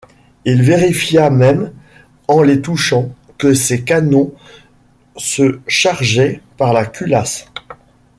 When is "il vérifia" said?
0.45-1.29